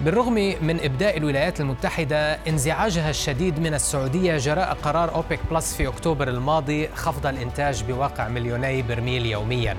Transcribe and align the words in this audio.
بالرغم 0.00 0.34
من 0.62 0.80
إبداء 0.84 1.16
الولايات 1.16 1.60
المتحدة 1.60 2.32
انزعاجها 2.48 3.10
الشديد 3.10 3.60
من 3.60 3.74
السعودية 3.74 4.36
جراء 4.36 4.76
قرار 4.82 5.14
أوبك 5.14 5.40
بلس 5.50 5.74
في 5.74 5.88
أكتوبر 5.88 6.28
الماضي 6.28 6.88
خفض 6.88 7.26
الإنتاج 7.26 7.84
بواقع 7.84 8.28
مليوني 8.28 8.82
برميل 8.82 9.26
يومياً. 9.26 9.76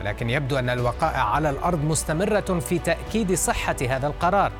ولكن 0.00 0.30
يبدو 0.30 0.58
أن 0.58 0.70
الوقائع 0.70 1.22
على 1.22 1.50
الأرض 1.50 1.84
مستمرة 1.84 2.58
في 2.60 2.78
تأكيد 2.78 3.34
صحة 3.34 3.76
هذا 3.88 4.06
القرار. 4.06 4.52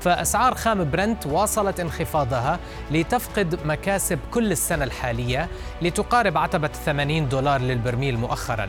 فأسعار 0.00 0.54
خام 0.54 0.90
برنت 0.90 1.26
واصلت 1.26 1.80
انخفاضها 1.80 2.58
لتفقد 2.90 3.58
مكاسب 3.66 4.18
كل 4.30 4.52
السنة 4.52 4.84
الحالية 4.84 5.48
لتقارب 5.82 6.38
عتبة 6.38 6.68
80 6.68 7.28
دولار 7.28 7.60
للبرميل 7.60 8.18
مؤخراً. 8.18 8.68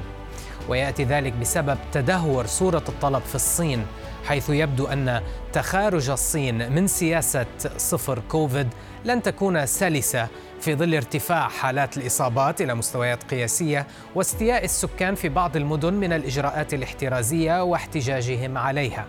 ويأتي 0.69 1.03
ذلك 1.03 1.33
بسبب 1.33 1.77
تدهور 1.91 2.45
صورة 2.45 2.83
الطلب 2.89 3.21
في 3.21 3.35
الصين 3.35 3.85
حيث 4.25 4.49
يبدو 4.49 4.87
أن 4.87 5.21
تخارج 5.53 6.09
الصين 6.09 6.71
من 6.71 6.87
سياسة 6.87 7.45
صفر 7.77 8.21
كوفيد 8.29 8.67
لن 9.05 9.21
تكون 9.21 9.65
سلسة 9.65 10.27
في 10.61 10.75
ظل 10.75 10.95
ارتفاع 10.95 11.47
حالات 11.47 11.97
الإصابات 11.97 12.61
إلى 12.61 12.75
مستويات 12.75 13.23
قياسية 13.23 13.87
واستياء 14.15 14.63
السكان 14.63 15.15
في 15.15 15.29
بعض 15.29 15.57
المدن 15.57 15.93
من 15.93 16.13
الإجراءات 16.13 16.73
الاحترازية 16.73 17.63
واحتجاجهم 17.63 18.57
عليها. 18.57 19.05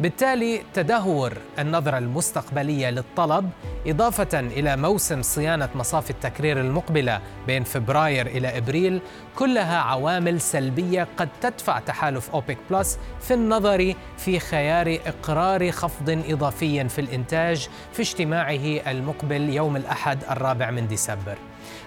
بالتالي 0.00 0.62
تدهور 0.74 1.32
النظرة 1.58 1.98
المستقبلية 1.98 2.90
للطلب 2.90 3.50
إضافة 3.86 4.40
إلى 4.40 4.76
موسم 4.76 5.22
صيانة 5.22 5.68
مصافي 5.74 6.10
التكرير 6.10 6.60
المقبلة 6.60 7.20
بين 7.46 7.64
فبراير 7.64 8.26
إلى 8.26 8.58
إبريل 8.58 9.00
كلها 9.36 9.78
عوامل 9.78 10.40
سلبية 10.40 11.08
قد 11.16 11.28
تدفع 11.40 11.78
تحالف 11.78 12.30
أوبك 12.30 12.58
بلس 12.70 12.98
في 13.20 13.34
النظر 13.34 13.94
في 14.16 14.38
خيار 14.38 14.98
إقرار 15.06 15.70
خفض 15.70 16.22
إضافي 16.28 16.88
في 16.88 17.00
الإنتاج 17.00 17.68
في 17.92 18.02
اجتماعه 18.02 18.90
المقبل 18.90 19.48
يوم 19.48 19.76
الأحد 19.76 20.18
الرابع 20.30 20.70
من 20.70 20.88
ديسمبر. 20.88 21.38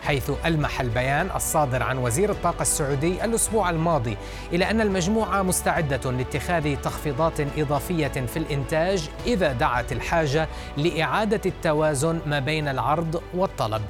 حيث 0.01 0.31
ألمح 0.45 0.81
البيان 0.81 1.29
الصادر 1.35 1.83
عن 1.83 1.97
وزير 1.97 2.31
الطاقة 2.31 2.61
السعودي 2.61 3.25
الأسبوع 3.25 3.69
الماضي 3.69 4.17
إلى 4.53 4.71
أن 4.71 4.81
المجموعة 4.81 5.41
مستعدة 5.41 6.11
لاتخاذ 6.11 6.75
تخفيضات 6.75 7.39
إضافية 7.57 8.07
في 8.07 8.37
الإنتاج 8.37 9.09
إذا 9.25 9.53
دعت 9.53 9.91
الحاجة 9.91 10.47
لإعادة 10.77 11.41
التوازن 11.45 12.19
ما 12.25 12.39
بين 12.39 12.67
العرض 12.67 13.21
والطلب. 13.33 13.81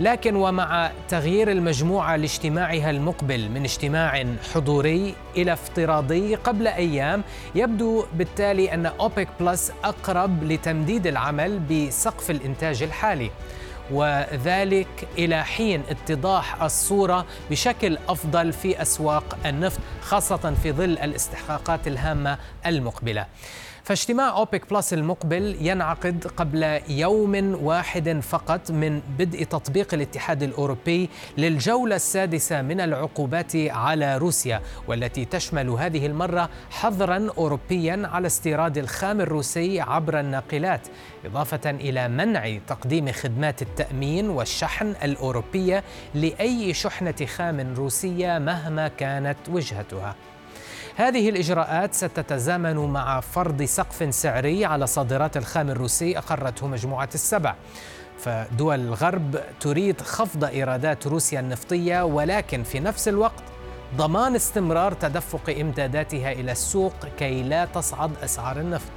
لكن 0.00 0.36
ومع 0.36 0.90
تغيير 1.08 1.50
المجموعة 1.50 2.16
لاجتماعها 2.16 2.90
المقبل 2.90 3.48
من 3.48 3.64
اجتماع 3.64 4.24
حضوري 4.54 5.14
إلى 5.36 5.52
افتراضي 5.52 6.34
قبل 6.34 6.66
أيام 6.66 7.22
يبدو 7.54 8.04
بالتالي 8.14 8.74
أن 8.74 8.86
أوبك 8.86 9.28
بلس 9.40 9.72
أقرب 9.84 10.44
لتمديد 10.44 11.06
العمل 11.06 11.58
بسقف 11.58 12.30
الإنتاج 12.30 12.82
الحالي. 12.82 13.30
وذلك 13.90 15.08
إلى 15.18 15.44
حين 15.44 15.82
اتضاح 15.88 16.62
الصورة 16.62 17.26
بشكل 17.50 17.98
أفضل 18.08 18.52
في 18.52 18.82
أسواق 18.82 19.38
النفط 19.46 19.80
خاصة 20.02 20.54
في 20.62 20.72
ظل 20.72 20.98
الاستحقاقات 20.98 21.86
الهامة 21.86 22.38
المقبلة. 22.66 23.26
فاجتماع 23.86 24.36
أوبك 24.36 24.70
بلس 24.70 24.92
المقبل 24.94 25.56
ينعقد 25.60 26.26
قبل 26.36 26.80
يوم 26.88 27.64
واحد 27.64 28.20
فقط 28.20 28.70
من 28.70 29.00
بدء 29.18 29.44
تطبيق 29.44 29.94
الاتحاد 29.94 30.42
الأوروبي 30.42 31.10
للجولة 31.38 31.96
السادسة 31.96 32.62
من 32.62 32.80
العقوبات 32.80 33.56
على 33.56 34.18
روسيا 34.18 34.60
والتي 34.88 35.24
تشمل 35.24 35.68
هذه 35.70 36.06
المرة 36.06 36.50
حظرا 36.70 37.30
أوروبيا 37.38 38.08
على 38.12 38.26
استيراد 38.26 38.78
الخام 38.78 39.20
الروسي 39.20 39.80
عبر 39.80 40.20
الناقلات 40.20 40.88
إضافة 41.24 41.70
إلى 41.70 42.08
منع 42.08 42.58
تقديم 42.66 43.12
خدمات 43.12 43.62
التأمين 43.62 44.30
والشحن 44.30 44.94
الأوروبية 45.02 45.84
لأي 46.14 46.74
شحنة 46.74 47.26
خام 47.26 47.74
روسية 47.76 48.38
مهما 48.38 48.88
كانت 48.88 49.38
وجهتها. 49.48 50.14
هذه 50.96 51.28
الإجراءات 51.28 51.94
ستتزامن 51.94 52.76
مع 52.76 53.20
فرض 53.20 53.62
سقف 53.62 54.14
سعري 54.14 54.64
على 54.64 54.86
صادرات 54.86 55.36
الخام 55.36 55.70
الروسي 55.70 56.18
أقرته 56.18 56.66
مجموعة 56.66 57.08
السبع. 57.14 57.54
فدول 58.18 58.80
الغرب 58.80 59.40
تريد 59.60 60.00
خفض 60.00 60.44
إيرادات 60.44 61.06
روسيا 61.06 61.40
النفطية 61.40 62.04
ولكن 62.04 62.62
في 62.62 62.80
نفس 62.80 63.08
الوقت 63.08 63.42
ضمان 63.96 64.34
استمرار 64.34 64.92
تدفق 64.92 65.50
إمداداتها 65.60 66.32
إلى 66.32 66.52
السوق 66.52 67.06
كي 67.18 67.42
لا 67.42 67.64
تصعد 67.64 68.10
أسعار 68.24 68.60
النفط. 68.60 68.90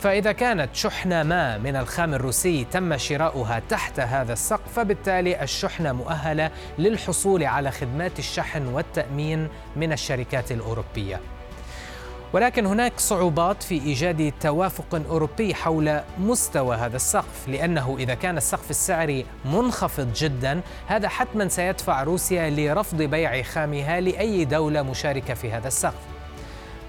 فإذا 0.00 0.32
كانت 0.32 0.74
شحنة 0.74 1.22
ما 1.22 1.58
من 1.58 1.76
الخام 1.76 2.14
الروسي 2.14 2.64
تم 2.64 2.96
شراؤها 2.96 3.62
تحت 3.68 4.00
هذا 4.00 4.32
السقف 4.32 4.72
فبالتالي 4.76 5.42
الشحنة 5.42 5.92
مؤهلة 5.92 6.50
للحصول 6.78 7.44
على 7.44 7.70
خدمات 7.70 8.18
الشحن 8.18 8.66
والتأمين 8.66 9.48
من 9.76 9.92
الشركات 9.92 10.52
الأوروبية. 10.52 11.20
ولكن 12.32 12.66
هناك 12.66 12.92
صعوبات 12.96 13.62
في 13.62 13.74
إيجاد 13.74 14.32
توافق 14.40 15.02
أوروبي 15.10 15.54
حول 15.54 16.00
مستوى 16.18 16.76
هذا 16.76 16.96
السقف 16.96 17.48
لأنه 17.48 17.96
إذا 17.98 18.14
كان 18.14 18.36
السقف 18.36 18.70
السعري 18.70 19.26
منخفض 19.44 20.12
جدا 20.12 20.60
هذا 20.86 21.08
حتما 21.08 21.48
سيدفع 21.48 22.02
روسيا 22.02 22.50
لرفض 22.50 23.02
بيع 23.02 23.42
خامها 23.42 24.00
لأي 24.00 24.44
دولة 24.44 24.82
مشاركة 24.82 25.34
في 25.34 25.52
هذا 25.52 25.68
السقف 25.68 26.10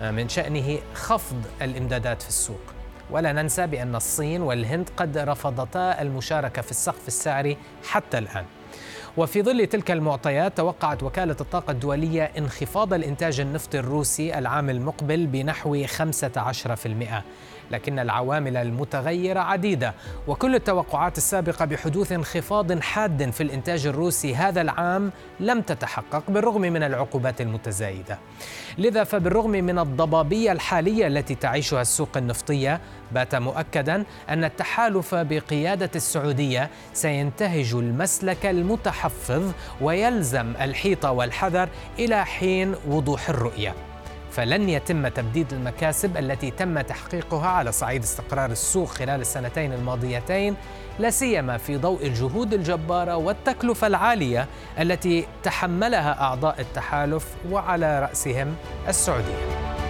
من 0.01 0.29
شأنه 0.29 0.77
خفض 0.93 1.41
الإمدادات 1.61 2.21
في 2.21 2.29
السوق 2.29 2.80
ولا 3.11 3.31
ننسى 3.31 3.67
بأن 3.67 3.95
الصين 3.95 4.41
والهند 4.41 4.89
قد 4.97 5.17
رفضتا 5.17 6.01
المشاركة 6.01 6.61
في 6.61 6.71
السقف 6.71 7.07
السعري 7.07 7.57
حتى 7.83 8.17
الآن. 8.17 8.45
وفي 9.17 9.43
ظل 9.43 9.67
تلك 9.67 9.91
المعطيات 9.91 10.57
توقعت 10.57 11.03
وكالة 11.03 11.35
الطاقة 11.41 11.71
الدولية 11.71 12.23
انخفاض 12.37 12.93
الإنتاج 12.93 13.39
النفطي 13.39 13.79
الروسي 13.79 14.37
العام 14.37 14.69
المقبل 14.69 15.27
بنحو 15.27 15.85
15% 15.85 15.87
لكن 17.71 17.99
العوامل 17.99 18.57
المتغيرة 18.57 19.39
عديدة. 19.39 19.93
وكل 20.27 20.55
التوقعات 20.55 21.17
السابقة 21.17 21.65
بحدوث 21.65 22.11
انخفاض 22.11 22.79
حاد 22.79 23.29
في 23.29 23.43
الإنتاج 23.43 23.87
الروسي 23.87 24.35
هذا 24.35 24.61
العام 24.61 25.11
لم 25.39 25.61
تتحقق 25.61 26.23
بالرغم 26.27 26.61
من 26.61 26.83
العقوبات 26.83 27.41
المتزايدة. 27.41 28.19
لذا 28.77 29.03
فبالرغم 29.03 29.51
من 29.51 29.79
الضبابية 29.79 30.51
الحالية 30.51 31.07
التي 31.07 31.35
تعيشها 31.35 31.81
السوق 31.81 32.17
النفطية 32.17 32.81
بات 33.11 33.35
مؤكدا 33.35 34.03
أن 34.29 34.43
التحالف 34.43 35.15
بقيادة 35.15 35.89
السعودية 35.95 36.69
سينتهج 36.93 37.73
المسلك 37.73 38.45
المتحفظ 38.45 39.51
ويلزم 39.81 40.53
الحيط 40.61 41.05
والحذر 41.05 41.69
إلى 41.99 42.25
حين 42.25 42.75
وضوح 42.87 43.29
الرؤية. 43.29 43.90
فلن 44.31 44.69
يتم 44.69 45.07
تبديد 45.07 45.53
المكاسب 45.53 46.17
التي 46.17 46.51
تم 46.51 46.81
تحقيقها 46.81 47.47
على 47.47 47.71
صعيد 47.71 48.03
استقرار 48.03 48.51
السوق 48.51 48.87
خلال 48.87 49.21
السنتين 49.21 49.73
الماضيتين 49.73 50.55
لا 50.99 51.09
سيما 51.09 51.57
في 51.57 51.77
ضوء 51.77 52.05
الجهود 52.05 52.53
الجبارة 52.53 53.15
والتكلفة 53.15 53.87
العالية 53.87 54.47
التي 54.79 55.27
تحملها 55.43 56.21
أعضاء 56.21 56.61
التحالف 56.61 57.27
وعلى 57.51 57.99
رأسهم 57.99 58.55
السعودية. 58.87 59.80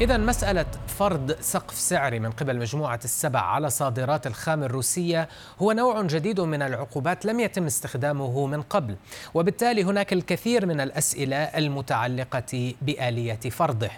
إذا 0.00 0.16
مسألة 0.16 0.66
فرض 0.86 1.36
سقف 1.40 1.74
سعري 1.74 2.18
من 2.18 2.30
قبل 2.30 2.58
مجموعة 2.58 3.00
السبع 3.04 3.40
على 3.40 3.70
صادرات 3.70 4.26
الخام 4.26 4.62
الروسية 4.62 5.28
هو 5.58 5.72
نوع 5.72 6.02
جديد 6.02 6.40
من 6.40 6.62
العقوبات 6.62 7.26
لم 7.26 7.40
يتم 7.40 7.66
استخدامه 7.66 8.46
من 8.46 8.62
قبل، 8.62 8.96
وبالتالي 9.34 9.82
هناك 9.82 10.12
الكثير 10.12 10.66
من 10.66 10.80
الأسئلة 10.80 11.36
المتعلقة 11.36 12.74
بآلية 12.82 13.40
فرضه. 13.50 13.90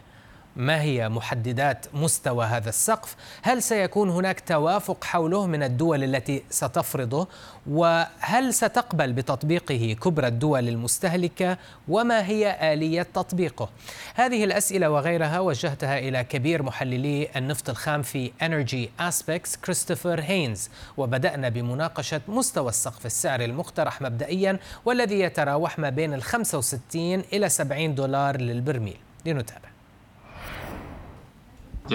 ما 0.57 0.83
هي 0.83 1.09
محددات 1.09 1.87
مستوى 1.95 2.45
هذا 2.47 2.69
السقف؟ 2.69 3.17
هل 3.43 3.63
سيكون 3.63 4.11
هناك 4.11 4.41
توافق 4.41 5.05
حوله 5.05 5.47
من 5.47 5.63
الدول 5.63 6.05
التي 6.05 6.43
ستفرضه؟ 6.51 7.29
وهل 7.71 8.55
ستقبل 8.55 9.13
بتطبيقه 9.13 9.97
كبرى 10.03 10.27
الدول 10.27 10.69
المستهلكة؟ 10.69 11.59
وما 11.89 12.27
هي 12.27 12.73
آلية 12.73 13.03
تطبيقه؟ 13.03 13.69
هذه 14.15 14.45
الأسئلة 14.45 14.91
وغيرها 14.91 15.41
وجهتها 15.41 15.99
إلى 15.99 16.25
كبير 16.25 16.63
محللي 16.63 17.29
النفط 17.37 17.71
الخام 17.71 18.03
في 18.03 18.31
Energy 18.43 19.03
Aspects 19.03 19.59
كريستوفر 19.65 20.21
هينز 20.21 20.71
وبدأنا 20.97 21.49
بمناقشة 21.49 22.21
مستوى 22.29 22.69
السقف 22.69 23.07
السعري 23.07 23.45
المقترح 23.45 24.03
مبدئيا 24.03 24.59
والذي 24.85 25.21
يتراوح 25.21 25.79
ما 25.79 25.91
بين 25.91 26.15
ال 26.15 26.23
65 26.23 27.15
إلى 27.33 27.49
70 27.49 27.95
دولار 27.95 28.41
للبرميل 28.41 28.97
لنتابع 29.27 29.72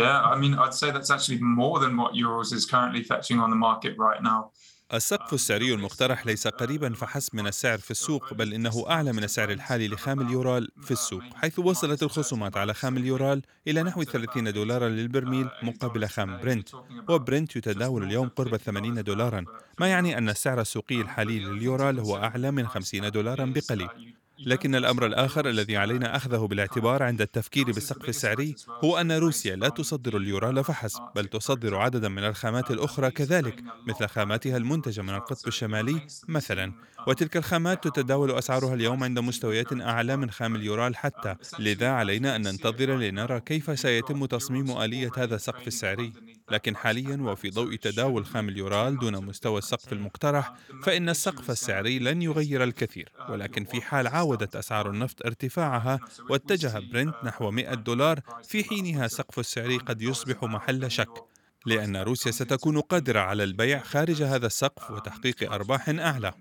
Yeah, 0.03 0.33
I 0.33 0.35
mean, 0.41 0.53
I'd 0.63 0.73
say 0.81 0.88
that's 0.91 1.11
actually 1.15 1.39
more 1.61 1.77
than 1.83 1.94
what 2.01 2.11
Urals 2.15 2.51
is 2.57 2.63
currently 2.73 3.03
fetching 3.11 3.39
on 3.44 3.49
the 3.53 3.59
market 3.67 3.94
right 3.97 4.21
now. 4.31 4.51
السقف 4.94 5.33
السعري 5.33 5.73
المقترح 5.73 6.25
ليس 6.25 6.47
قريبا 6.47 6.94
فحسب 6.94 7.35
من 7.35 7.47
السعر 7.47 7.77
في 7.77 7.91
السوق 7.91 8.33
بل 8.33 8.53
إنه 8.53 8.85
أعلى 8.89 9.13
من 9.13 9.23
السعر 9.23 9.51
الحالي 9.51 9.88
لخام 9.88 10.21
اليورال 10.21 10.69
في 10.81 10.91
السوق 10.91 11.23
حيث 11.35 11.59
وصلت 11.59 12.03
الخصومات 12.03 12.57
على 12.57 12.73
خام 12.73 12.97
اليورال 12.97 13.41
إلى 13.67 13.83
نحو 13.83 14.03
30 14.03 14.53
دولارا 14.53 14.89
للبرميل 14.89 15.49
مقابل 15.63 16.07
خام 16.07 16.38
برنت 16.38 16.69
وبرنت 17.09 17.55
يتداول 17.55 18.03
اليوم 18.03 18.29
قرب 18.29 18.57
80 18.57 19.03
دولارا 19.03 19.45
ما 19.79 19.88
يعني 19.88 20.17
أن 20.17 20.29
السعر 20.29 20.61
السوقي 20.61 21.01
الحالي 21.01 21.39
لليورال 21.39 21.99
هو 21.99 22.17
أعلى 22.17 22.51
من 22.51 22.67
50 22.67 23.11
دولارا 23.11 23.45
بقليل 23.45 24.17
لكن 24.45 24.75
الأمر 24.75 25.06
الآخر 25.06 25.50
الذي 25.50 25.78
علينا 25.78 26.16
أخذه 26.16 26.38
بالاعتبار 26.38 27.04
عند 27.04 27.22
التفكير 27.22 27.66
بالسقف 27.66 28.10
السعري 28.10 28.56
هو 28.84 28.98
أن 28.98 29.12
روسيا 29.12 29.56
لا 29.56 29.69
تصدر 29.69 30.18
اليورال 30.18 30.63
فحسب 30.63 31.01
بل 31.16 31.25
تصدر 31.25 31.75
عددا 31.75 32.10
من 32.10 32.24
الخامات 32.24 32.72
الأخرى 32.72 33.12
كذلك 33.12 33.63
مثل 33.88 34.07
خاماتها 34.07 34.57
المنتجة 34.57 35.01
من 35.01 35.10
القطب 35.10 35.48
الشمالي 35.48 36.07
مثلا. 36.28 36.74
وتلك 37.07 37.38
الخامات 37.38 37.88
تتداول 37.88 38.31
أسعارها 38.31 38.74
اليوم 38.74 39.04
عند 39.04 39.19
مستويات 39.19 39.81
أعلى 39.81 40.18
من 40.18 40.31
خام 40.31 40.56
اليورال 40.56 40.95
حتى 40.95 41.36
لذا 41.60 41.90
علينا 41.90 42.36
أن 42.36 42.42
ننتظر 42.42 42.98
لنرى 42.98 43.40
كيف 43.40 43.80
سيتم 43.80 44.25
تصميم 44.25 44.81
آلية 44.81 45.12
هذا 45.18 45.36
السقف 45.36 45.68
السعري. 45.68 46.13
لكن 46.51 46.75
حاليا 46.75 47.17
وفي 47.21 47.49
ضوء 47.49 47.75
تداول 47.75 48.25
خام 48.25 48.49
اليورال 48.49 48.99
دون 48.99 49.25
مستوى 49.25 49.57
السقف 49.57 49.94
المقترح 49.94 50.53
فإن 50.83 51.09
السقف 51.09 51.51
السعري 51.51 51.99
لن 51.99 52.21
يغير 52.21 52.63
الكثير 52.63 53.11
ولكن 53.29 53.65
في 53.65 53.81
حال 53.81 54.07
عاودت 54.07 54.55
أسعار 54.55 54.89
النفط 54.89 55.25
ارتفاعها 55.25 55.99
واتجه 56.29 56.79
برنت 56.94 57.15
نحو 57.23 57.51
100 57.51 57.73
دولار 57.73 58.19
في 58.44 58.63
حينها 58.63 59.07
سقف 59.07 59.39
السعري 59.39 59.77
قد 59.77 60.01
يصبح 60.01 60.44
محل 60.44 60.91
شك 60.91 61.23
لأن 61.65 61.97
روسيا 61.97 62.31
ستكون 62.31 62.81
قادرة 62.81 63.19
على 63.19 63.44
البيع 63.44 63.79
خارج 63.79 64.23
هذا 64.23 64.47
السقف 64.47 64.91
وتحقيق 64.91 65.51
أرباح 65.53 65.89
أعلى. 65.89 66.33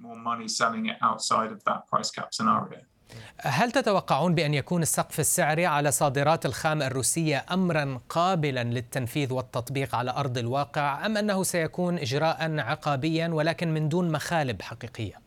هل 3.39 3.73
تتوقعون 3.73 4.35
بأن 4.35 4.55
يكون 4.55 4.83
السقف 4.83 5.21
السعري 5.21 5.67
على 5.67 5.91
صادرات 5.91 6.47
الخام 6.47 6.83
الروسية 6.83 7.47
أمرا 7.53 8.01
قابلا 8.09 8.65
للتنفيذ 8.65 9.33
والتطبيق 9.33 9.95
على 9.95 10.11
أرض 10.11 10.39
الواقع 10.39 11.07
أم 11.07 11.17
أنه 11.17 11.43
سيكون 11.43 11.99
إجراء 11.99 12.59
عقابيا 12.59 13.29
ولكن 13.29 13.75
من 13.75 13.89
دون 13.89 14.13
مخالب 14.13 14.63
حقيقية؟ 14.63 15.27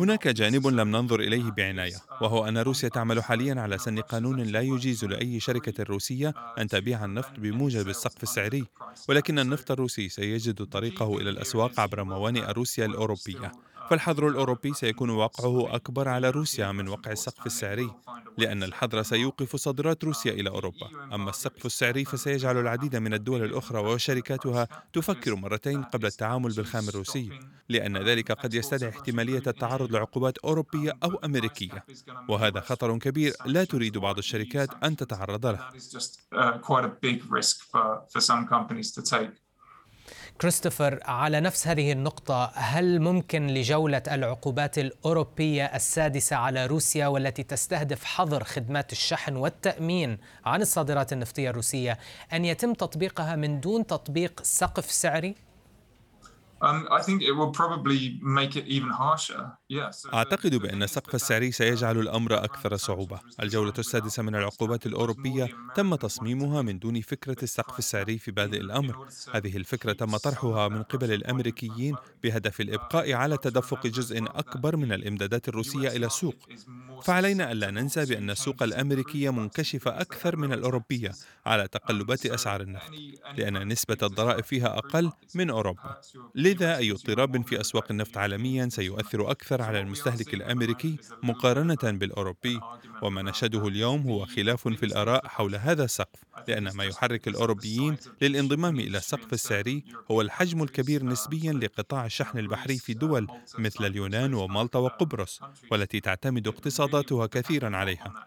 هناك 0.00 0.28
جانب 0.28 0.66
لم 0.66 0.88
ننظر 0.88 1.20
إليه 1.20 1.50
بعناية 1.50 1.96
وهو 2.22 2.48
أن 2.48 2.58
روسيا 2.58 2.88
تعمل 2.88 3.22
حاليا 3.22 3.60
على 3.60 3.78
سن 3.78 3.98
قانون 3.98 4.40
لا 4.40 4.60
يجيز 4.60 5.04
لأي 5.04 5.40
شركة 5.40 5.82
روسية 5.82 6.34
أن 6.58 6.68
تبيع 6.68 7.04
النفط 7.04 7.32
بموجب 7.38 7.88
السقف 7.88 8.22
السعري 8.22 8.66
ولكن 9.08 9.38
النفط 9.38 9.70
الروسي 9.70 10.08
سيجد 10.08 10.64
طريقه 10.64 11.18
إلى 11.18 11.30
الأسواق 11.30 11.80
عبر 11.80 12.04
موانئ 12.04 12.52
روسيا 12.52 12.86
الأوروبية 12.86 13.52
فالحظر 13.90 14.28
الأوروبي 14.28 14.74
سيكون 14.74 15.10
واقعه 15.10 15.74
أكبر 15.74 16.08
على 16.08 16.30
روسيا 16.30 16.72
من 16.72 16.88
وقع 16.88 17.12
السقف 17.12 17.46
السعري 17.46 17.90
لأن 18.38 18.62
الحظر 18.62 19.02
سيوقف 19.02 19.56
صادرات 19.56 20.04
روسيا 20.04 20.32
إلى 20.32 20.50
أوروبا. 20.50 21.14
أما 21.14 21.30
السقف 21.30 21.66
السعري 21.66 22.04
فسيجعل 22.04 22.58
العديد 22.58 22.96
من 22.96 23.14
الدول 23.14 23.44
الأخرى 23.44 23.78
وشركاتها 23.80 24.68
تفكر 24.92 25.34
مرتين 25.34 25.82
قبل 25.82 26.06
التعامل 26.06 26.52
بالخام 26.52 26.88
الروسي 26.88 27.30
لأن 27.68 27.96
ذلك 27.96 28.32
قد 28.32 28.54
يستدعي 28.54 28.90
احتمالية 28.90 29.42
التعرض 29.46 29.92
لعقوبات 29.92 30.38
أوروبية 30.38 30.92
أو 31.04 31.16
أمريكية. 31.24 31.84
وهذا 32.28 32.60
خطر 32.60 32.98
كبير 32.98 33.32
لا 33.46 33.64
تريد 33.64 33.98
بعض 33.98 34.18
الشركات 34.18 34.84
أن 34.84 34.96
تتعرض 34.96 35.46
له. 35.46 35.70
كريستوفر 40.40 41.00
على 41.04 41.40
نفس 41.40 41.68
هذه 41.68 41.92
النقطة 41.92 42.52
هل 42.54 43.00
ممكن 43.00 43.46
لجولة 43.46 44.02
العقوبات 44.10 44.78
الأوروبية 44.78 45.64
السادسة 45.64 46.36
على 46.36 46.66
روسيا 46.66 47.06
والتي 47.06 47.42
تستهدف 47.42 48.04
حظر 48.04 48.44
خدمات 48.44 48.92
الشحن 48.92 49.36
والتأمين 49.36 50.18
عن 50.44 50.62
الصادرات 50.62 51.12
النفطية 51.12 51.50
الروسية 51.50 51.98
أن 52.32 52.44
يتم 52.44 52.74
تطبيقها 52.74 53.36
من 53.36 53.60
دون 53.60 53.86
تطبيق 53.86 54.40
سقف 54.42 54.90
سعري؟ 54.90 55.34
Um, 56.62 56.86
أعتقد 60.14 60.54
بأن 60.54 60.82
السقف 60.82 61.14
السعري 61.14 61.52
سيجعل 61.52 61.98
الأمر 61.98 62.44
أكثر 62.44 62.76
صعوبة. 62.76 63.20
الجولة 63.42 63.72
السادسة 63.78 64.22
من 64.22 64.34
العقوبات 64.34 64.86
الأوروبية 64.86 65.48
تم 65.74 65.94
تصميمها 65.94 66.62
من 66.62 66.78
دون 66.78 67.00
فكرة 67.00 67.36
السقف 67.42 67.78
السعري 67.78 68.18
في 68.18 68.30
بادئ 68.30 68.60
الأمر. 68.60 69.06
هذه 69.34 69.56
الفكرة 69.56 69.92
تم 69.92 70.16
طرحها 70.16 70.68
من 70.68 70.82
قبل 70.82 71.12
الأمريكيين 71.12 71.96
بهدف 72.22 72.60
الإبقاء 72.60 73.12
على 73.12 73.36
تدفق 73.36 73.86
جزء 73.86 74.24
أكبر 74.26 74.76
من 74.76 74.92
الإمدادات 74.92 75.48
الروسية 75.48 75.88
إلى 75.88 76.06
السوق. 76.06 76.34
فعلينا 77.02 77.52
ألا 77.52 77.70
ننسى 77.70 78.04
بأن 78.04 78.30
السوق 78.30 78.62
الأمريكية 78.62 79.30
منكشفة 79.30 80.00
أكثر 80.00 80.36
من 80.36 80.52
الأوروبية 80.52 81.10
على 81.46 81.68
تقلبات 81.68 82.26
أسعار 82.26 82.60
النفط، 82.60 82.90
لأن 83.38 83.68
نسبة 83.68 83.96
الضرائب 84.02 84.44
فيها 84.44 84.78
أقل 84.78 85.10
من 85.34 85.50
أوروبا. 85.50 86.00
لذا 86.50 86.76
أي 86.76 86.90
اضطراب 86.92 87.46
في 87.46 87.60
أسواق 87.60 87.86
النفط 87.90 88.18
عالميا 88.18 88.68
سيؤثر 88.68 89.30
أكثر 89.30 89.62
على 89.62 89.80
المستهلك 89.80 90.34
الأمريكي 90.34 90.96
مقارنة 91.22 91.76
بالأوروبي 91.82 92.60
وما 93.02 93.22
نشهده 93.22 93.68
اليوم 93.68 94.02
هو 94.02 94.26
خلاف 94.26 94.68
في 94.68 94.86
الآراء 94.86 95.26
حول 95.26 95.54
هذا 95.54 95.84
السقف 95.84 96.20
لأن 96.48 96.68
ما 96.76 96.84
يحرك 96.84 97.28
الأوروبيين 97.28 97.96
للانضمام 98.22 98.80
إلى 98.80 98.98
السقف 98.98 99.32
السعري 99.32 99.84
هو 100.10 100.20
الحجم 100.20 100.62
الكبير 100.62 101.04
نسبيا 101.04 101.52
لقطاع 101.52 102.06
الشحن 102.06 102.38
البحري 102.38 102.78
في 102.78 102.94
دول 102.94 103.26
مثل 103.58 103.84
اليونان 103.84 104.34
ومالطا 104.34 104.78
وقبرص 104.78 105.40
والتي 105.70 106.00
تعتمد 106.00 106.48
اقتصاداتها 106.48 107.26
كثيرا 107.26 107.76
عليها. 107.76 108.26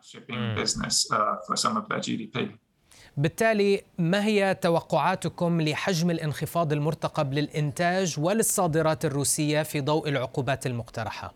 بالتالي 3.17 3.83
ما 3.97 4.25
هي 4.25 4.57
توقعاتكم 4.61 5.61
لحجم 5.61 6.11
الانخفاض 6.11 6.73
المرتقب 6.73 7.33
للإنتاج 7.33 8.15
وللصادرات 8.19 9.05
الروسية 9.05 9.63
في 9.63 9.81
ضوء 9.81 10.09
العقوبات 10.09 10.67
المقترحة؟ 10.67 11.33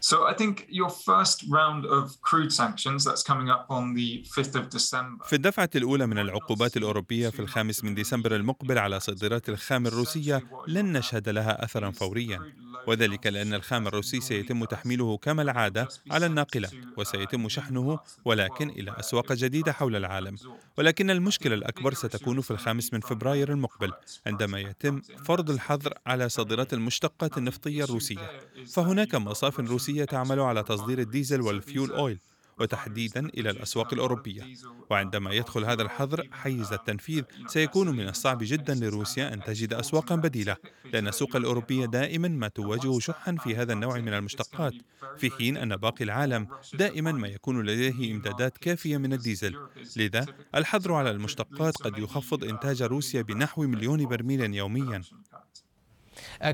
So 0.00 0.16
I 0.32 0.34
think 0.34 0.66
your 0.68 0.90
first 0.90 1.38
round 1.58 1.82
of 1.98 2.04
crude 2.28 2.52
sanctions 2.52 3.00
that's 3.06 3.24
coming 3.30 3.48
up 3.50 3.64
on 3.70 3.94
the 3.94 4.22
5th 4.36 4.54
of 4.54 4.68
December. 4.68 5.24
في 5.24 5.32
الدفعة 5.32 5.70
الأولى 5.76 6.06
من 6.06 6.18
العقوبات 6.18 6.76
الأوروبية 6.76 7.28
في 7.28 7.40
الخامس 7.40 7.84
من 7.84 7.94
ديسمبر 7.94 8.36
المقبل 8.36 8.78
على 8.78 9.00
صادرات 9.00 9.48
الخام 9.48 9.86
الروسية 9.86 10.42
لن 10.68 10.92
نشهد 10.92 11.28
لها 11.28 11.64
أثرا 11.64 11.90
فوريا 11.90 12.40
وذلك 12.86 13.26
لأن 13.26 13.54
الخام 13.54 13.86
الروسي 13.86 14.20
سيتم 14.20 14.64
تحميله 14.64 15.16
كما 15.16 15.42
العادة 15.42 15.88
على 16.10 16.26
الناقلات 16.26 16.72
وسيتم 16.96 17.48
شحنه 17.48 17.98
ولكن 18.24 18.70
إلى 18.70 18.96
أسواق 19.00 19.32
جديدة 19.32 19.72
حول 19.72 19.96
العالم. 19.96 20.36
ولكن 20.78 21.10
المشكلة 21.10 21.54
الأكبر 21.54 21.94
ستكون 21.94 22.40
في 22.40 22.50
الخامس 22.50 22.92
من 22.92 23.00
فبراير 23.00 23.52
المقبل 23.52 23.92
عندما 24.26 24.60
يتم 24.60 25.00
فرض 25.24 25.50
الحظر 25.50 25.94
على 26.06 26.28
صادرات 26.28 26.72
المشتقات 26.72 27.38
النفطية 27.38 27.84
الروسية. 27.84 28.30
فهناك 28.72 29.14
مصاف 29.14 29.60
روسية 29.60 30.04
تعمل 30.04 30.40
على 30.40 30.62
تصدير 30.62 30.98
الديزل 30.98 31.40
والفيول 31.40 31.90
أويل. 31.92 32.18
وتحديدا 32.60 33.20
إلى 33.28 33.50
الأسواق 33.50 33.92
الأوروبية. 33.92 34.42
وعندما 34.90 35.32
يدخل 35.32 35.64
هذا 35.64 35.82
الحظر 35.82 36.28
حيز 36.32 36.72
التنفيذ 36.72 37.22
سيكون 37.46 37.88
من 37.88 38.08
الصعب 38.08 38.38
جدا 38.42 38.74
لروسيا 38.74 39.34
أن 39.34 39.42
تجد 39.42 39.74
اسواقا 39.74 40.14
بديلة 40.16 40.56
لأن 40.92 41.08
السوق 41.08 41.36
الأوروبية 41.36 41.86
دائما 41.86 42.28
ما 42.28 42.48
تواجه 42.48 42.98
شحا 42.98 43.36
في 43.36 43.56
هذا 43.56 43.72
النوع 43.72 43.98
من 43.98 44.14
المشتقات 44.14 44.72
في 45.18 45.30
حين 45.30 45.56
أن 45.56 45.76
باقي 45.76 46.04
العالم 46.04 46.48
دائما 46.74 47.12
ما 47.12 47.28
يكون 47.28 47.66
لديه 47.66 48.12
إمدادات 48.12 48.58
كافية 48.58 48.96
من 48.96 49.12
الديزل. 49.12 49.56
لذا 49.96 50.26
الحظر 50.54 50.92
على 50.92 51.10
المشتقات 51.10 51.76
قد 51.76 51.98
يخفض 51.98 52.44
إنتاج 52.44 52.82
روسيا 52.82 53.22
بنحو 53.22 53.62
مليون 53.62 54.06
برميل 54.06 54.54
يوميا. 54.54 55.02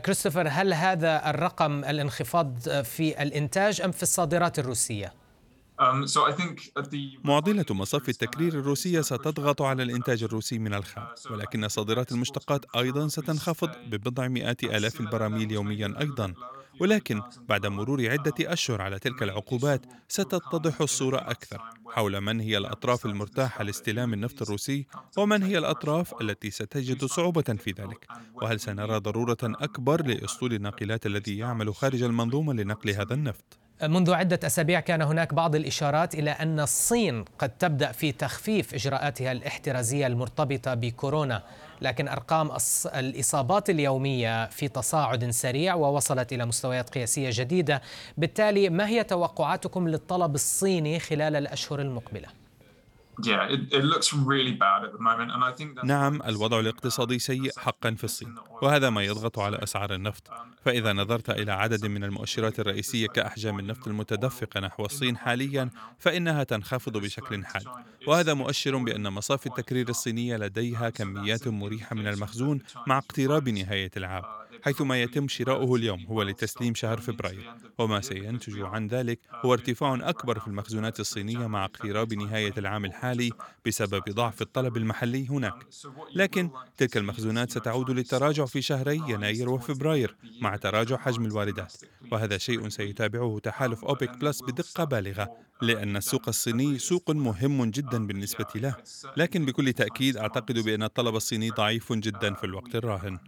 كريستوفر 0.04 0.48
هل 0.48 0.74
هذا 0.74 1.30
الرقم 1.30 1.84
الانخفاض 1.84 2.58
في 2.82 3.22
الإنتاج 3.22 3.80
أم 3.80 3.92
في 3.92 4.02
الصادرات 4.02 4.58
الروسية؟ 4.58 5.21
Um, 5.80 6.06
معضلة 7.24 7.64
مصف 7.70 8.08
التكرير 8.08 8.52
الروسية 8.52 9.00
ستضغط 9.00 9.62
على 9.62 9.82
الإنتاج 9.82 10.22
الروسي 10.22 10.58
من 10.58 10.74
الخام 10.74 11.06
ولكن 11.30 11.68
صادرات 11.68 12.12
المشتقات 12.12 12.64
أيضا 12.76 13.08
ستنخفض 13.08 13.70
ببضع 13.86 14.28
مئات 14.28 14.64
آلاف 14.64 15.00
البراميل 15.00 15.52
يوميا 15.52 15.94
أيضا. 16.00 16.34
ولكن 16.80 17.22
بعد 17.48 17.66
مرور 17.66 18.10
عدة 18.10 18.34
أشهر 18.40 18.82
على 18.82 18.98
تلك 18.98 19.22
العقوبات 19.22 19.86
ستتضح 20.08 20.80
الصورة 20.80 21.16
أكثر 21.18 21.62
حول 21.88 22.20
من 22.20 22.40
هي 22.40 22.58
الأطراف 22.58 23.06
المرتاحة 23.06 23.64
لاستلام 23.64 24.12
النفط 24.14 24.42
الروسي 24.42 24.86
ومن 25.16 25.42
هي 25.42 25.58
الأطراف 25.58 26.20
التي 26.20 26.50
ستجد 26.50 27.04
صعوبة 27.04 27.42
في 27.58 27.70
ذلك. 27.70 28.06
وهل 28.34 28.60
سنرى 28.60 28.98
ضرورة 28.98 29.38
أكبر 29.42 30.06
لأسطول 30.06 30.52
الناقلات 30.52 31.06
الذي 31.06 31.38
يعمل 31.38 31.74
خارج 31.74 32.02
المنظومة 32.02 32.52
لنقل 32.52 32.90
هذا 32.90 33.14
النفط؟ 33.14 33.61
منذ 33.82 34.12
عدة 34.14 34.40
أسابيع 34.46 34.80
كان 34.80 35.02
هناك 35.02 35.34
بعض 35.34 35.54
الإشارات 35.54 36.14
إلى 36.14 36.30
أن 36.30 36.60
الصين 36.60 37.24
قد 37.38 37.48
تبدأ 37.48 37.92
في 37.92 38.12
تخفيف 38.12 38.74
إجراءاتها 38.74 39.32
الاحترازية 39.32 40.06
المرتبطة 40.06 40.74
بكورونا 40.74 41.42
لكن 41.80 42.08
أرقام 42.08 42.50
الإصابات 42.94 43.70
اليومية 43.70 44.46
في 44.46 44.68
تصاعد 44.68 45.30
سريع 45.30 45.74
ووصلت 45.74 46.32
إلى 46.32 46.46
مستويات 46.46 46.90
قياسية 46.90 47.30
جديدة 47.32 47.82
بالتالي 48.18 48.70
ما 48.70 48.88
هي 48.88 49.04
توقعاتكم 49.04 49.88
للطلب 49.88 50.34
الصيني 50.34 50.98
خلال 50.98 51.36
الأشهر 51.36 51.80
المقبلة؟ 51.80 52.41
نعم 55.84 56.22
الوضع 56.22 56.60
الاقتصادي 56.60 57.18
سيء 57.18 57.50
حقا 57.58 57.90
في 57.94 58.04
الصين 58.04 58.34
وهذا 58.62 58.90
ما 58.90 59.02
يضغط 59.04 59.38
على 59.38 59.56
أسعار 59.62 59.94
النفط. 59.94 60.30
فإذا 60.64 60.92
نظرت 60.92 61.30
إلى 61.30 61.52
عدد 61.52 61.86
من 61.86 62.04
المؤشرات 62.04 62.60
الرئيسية 62.60 63.06
كأحجام 63.06 63.58
النفط 63.58 63.88
المتدفقة 63.88 64.60
نحو 64.60 64.84
الصين 64.84 65.16
حاليا 65.16 65.70
فإنها 65.98 66.44
تنخفض 66.44 66.96
بشكل 66.96 67.44
حاد. 67.44 67.64
وهذا 68.06 68.34
مؤشر 68.34 68.76
بأن 68.76 69.08
مصافي 69.12 69.46
التكرير 69.46 69.88
الصينية 69.88 70.36
لديها 70.36 70.90
كميات 70.90 71.48
مريحة 71.48 71.96
من 71.96 72.06
المخزون 72.06 72.60
مع 72.86 72.98
اقتراب 72.98 73.48
نهاية 73.48 73.90
العام. 73.96 74.22
حيث 74.62 74.82
ما 74.82 75.02
يتم 75.02 75.28
شراؤه 75.28 75.74
اليوم 75.76 76.06
هو 76.06 76.22
لتسليم 76.22 76.74
شهر 76.74 77.00
فبراير. 77.00 77.54
وما 77.78 78.00
سينتج 78.00 78.60
عن 78.60 78.86
ذلك 78.86 79.18
هو 79.32 79.52
ارتفاع 79.52 80.08
أكبر 80.08 80.38
في 80.38 80.48
المخزونات 80.48 81.00
الصينية 81.00 81.46
مع 81.46 81.64
اقتراب 81.64 82.14
نهاية 82.14 82.52
العام 82.58 82.84
الحالي 82.84 83.30
بسبب 83.66 84.02
ضعف 84.10 84.42
الطلب 84.42 84.76
المحلي 84.76 85.28
هناك. 85.28 85.66
لكن 86.14 86.50
تلك 86.76 86.96
المخزونات 86.96 87.50
ستعود 87.50 87.90
للتراجع 87.90 88.44
في 88.44 88.62
شهري 88.62 89.02
يناير 89.08 89.50
وفبراير 89.50 90.16
مع 90.40 90.56
تراجع 90.56 90.96
حجم 90.96 91.26
الواردات. 91.26 91.72
وهذا 92.12 92.38
شيء 92.38 92.68
سيتابعه 92.68 93.38
تحالف 93.42 93.84
أوبك 93.84 94.18
بلس 94.18 94.42
بدقة 94.42 94.84
بالغة 94.84 95.28
لأن 95.62 95.96
السوق 95.96 96.28
الصيني 96.28 96.78
سوق 96.78 97.10
مهم 97.10 97.64
جدا 97.64 98.06
بالنسبة 98.06 98.46
له. 98.54 98.76
لكن 99.16 99.44
بكل 99.44 99.72
تأكيد 99.72 100.16
أعتقد 100.16 100.58
بأن 100.58 100.82
الطلب 100.82 101.16
الصيني 101.16 101.50
ضعيف 101.50 101.92
جدا 101.92 102.34
في 102.34 102.44
الوقت 102.44 102.74
الراهن. 102.74 103.18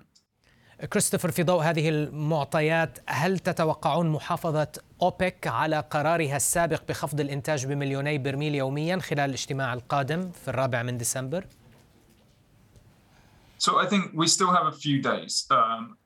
كريستوفر 0.93 1.31
في 1.31 1.43
ضوء 1.43 1.63
هذه 1.63 1.89
المعطيات 1.89 2.99
هل 3.07 3.39
تتوقعون 3.39 4.09
محافظة 4.09 4.69
أوبك 5.03 5.47
على 5.47 5.81
قرارها 5.81 6.37
السابق 6.37 6.83
بخفض 6.89 7.21
الإنتاج 7.21 7.67
بمليوني 7.67 8.19
برميل 8.19 8.55
يوميا 8.55 8.99
خلال 8.99 9.31
الاجتماع 9.31 9.75
القادم 9.75 10.31
في 10.31 10.49
الرابع 10.49 10.83
من 10.83 10.99
ديسمبر؟ 10.99 11.47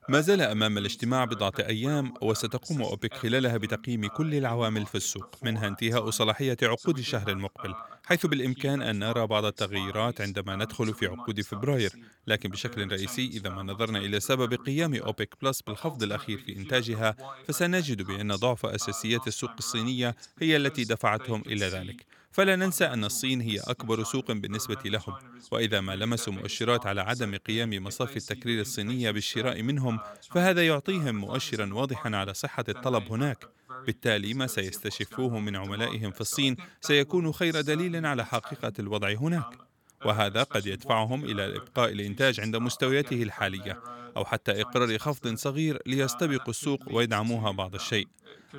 ما 0.08 0.20
زال 0.20 0.40
أمام 0.40 0.78
الاجتماع 0.78 1.24
بضعة 1.24 1.52
أيام 1.58 2.14
وستقوم 2.22 2.82
أوبك 2.82 3.14
خلالها 3.14 3.56
بتقييم 3.56 4.06
كل 4.06 4.34
العوامل 4.34 4.86
في 4.86 4.94
السوق 4.94 5.36
منها 5.42 5.68
انتهاء 5.68 6.10
صلاحية 6.10 6.56
عقود 6.62 6.98
الشهر 6.98 7.28
المقبل 7.28 7.74
حيث 8.04 8.26
بالإمكان 8.26 8.82
أن 8.82 8.98
نرى 8.98 9.26
بعض 9.26 9.44
التغييرات 9.44 10.20
عندما 10.20 10.56
ندخل 10.56 10.94
في 10.94 11.06
عقود 11.06 11.40
فبراير. 11.40 11.92
لكن 12.26 12.48
بشكل 12.48 12.92
رئيسي 12.92 13.26
إذا 13.26 13.50
ما 13.50 13.62
نظرنا 13.62 13.98
إلى 13.98 14.20
سبب 14.20 14.54
قيام 14.54 14.94
أوبك 14.94 15.34
بلس 15.42 15.62
بالخفض 15.62 16.02
الأخير 16.02 16.38
في 16.38 16.56
إنتاجها 16.56 17.16
فسنجد 17.48 18.02
بأن 18.02 18.34
ضعف 18.34 18.66
أساسيات 18.66 19.26
السوق 19.28 19.50
الصينية 19.58 20.16
هي 20.40 20.56
التي 20.56 20.84
دفعتهم 20.84 21.42
إلى 21.46 21.66
ذلك. 21.66 22.17
فلا 22.38 22.56
ننسى 22.56 22.84
أن 22.84 23.04
الصين 23.04 23.40
هي 23.40 23.60
أكبر 23.60 24.04
سوق 24.04 24.32
بالنسبة 24.32 24.78
لهم 24.84 25.16
وإذا 25.50 25.80
ما 25.80 25.96
لمسوا 25.96 26.32
مؤشرات 26.32 26.86
على 26.86 27.00
عدم 27.00 27.36
قيام 27.36 27.84
مصافي 27.84 28.16
التكرير 28.16 28.60
الصينية 28.60 29.10
بالشراء 29.10 29.62
منهم 29.62 30.00
فهذا 30.30 30.66
يعطيهم 30.66 31.14
مؤشرا 31.14 31.74
واضحا 31.74 32.16
على 32.16 32.34
صحة 32.34 32.64
الطلب 32.68 33.12
هناك. 33.12 33.48
بالتالي 33.86 34.34
ما 34.34 34.46
سيستشفوه 34.46 35.38
من 35.38 35.56
عملائهم 35.56 36.10
في 36.12 36.20
الصين 36.20 36.56
سيكون 36.80 37.32
خير 37.32 37.60
دليل 37.60 38.06
على 38.06 38.26
حقيقة 38.26 38.72
الوضع 38.78 39.12
هناك. 39.12 39.67
وهذا 40.04 40.42
قد 40.42 40.66
يدفعهم 40.66 41.24
إلى 41.24 41.56
إبقاء 41.56 41.92
الإنتاج 41.92 42.40
عند 42.40 42.56
مستوياته 42.56 43.22
الحالية 43.22 43.82
أو 44.16 44.24
حتى 44.24 44.60
إقرار 44.60 44.98
خفض 44.98 45.34
صغير 45.34 45.82
ليستبقوا 45.86 46.50
السوق 46.50 46.80
ويدعموها 46.90 47.50
بعض 47.52 47.74
الشيء. 47.74 48.08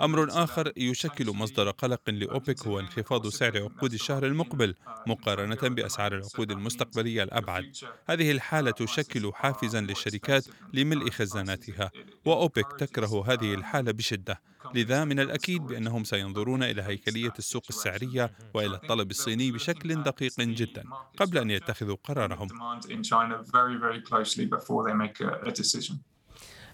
أمر 0.02 0.44
آخر 0.44 0.72
يشكل 0.78 1.32
مصدر 1.32 1.70
قلق 1.70 2.10
لأوبك 2.10 2.68
هو 2.68 2.80
انخفاض 2.80 3.28
سعر 3.28 3.58
عقود 3.58 3.94
الشهر 3.94 4.26
المقبل 4.26 4.76
مقارنة 5.08 5.56
بأسعار 5.76 6.16
العقود 6.16 6.52
المستقبلية 6.52 7.24
الأبعد. 7.24 7.76
هذه 8.10 8.32
الحالة 8.32 8.72
تشكل 8.72 9.32
حافزا 9.34 9.82
للشركات 9.82 10.46
لملء 10.74 11.10
خزاناتها 11.10 11.92
وأوبك 12.26 12.74
تكره 12.80 13.34
هذه 13.34 13.54
الحالة 13.54 13.92
بشدة. 13.92 14.42
لذا 14.76 15.06
من 15.06 15.20
الأكيد 15.20 15.62
بأنهم 15.62 16.04
سينظرون 16.04 16.64
إلى 16.64 16.82
هيكلية 16.82 17.34
السوق 17.40 17.64
السعرية 17.70 18.32
وإلى 18.54 18.76
الطلب 18.76 19.12
الصيني 19.12 19.52
بشكل 19.52 20.04
دقيق 20.04 20.40
جدا 20.40 20.84
قبل 21.18 21.38
أن 21.38 21.52
يتخذوا 21.52 21.98
قرارهم 22.04 22.48